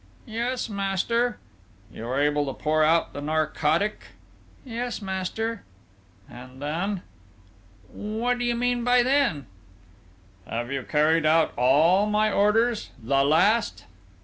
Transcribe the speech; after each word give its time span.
"Yes, 0.25 0.67
master." 0.67 1.37
"You 1.93 2.05
were 2.07 2.19
able 2.19 2.47
to 2.47 2.55
pour 2.59 2.83
out 2.83 3.13
the 3.13 3.21
narcotic?" 3.21 4.05
"Yes, 4.65 4.99
master." 4.99 5.61
"And 6.27 6.59
then?" 6.59 7.03
"What 7.87 8.39
do 8.39 8.43
you 8.45 8.55
mean 8.55 8.83
by 8.83 9.03
then?" 9.03 9.45
"Have 10.47 10.71
you 10.71 10.81
carried 10.81 11.27
out 11.27 11.53
all 11.55 12.07
my 12.07 12.31
orders... 12.31 12.89
the 12.99 13.23
last?" 13.23 13.85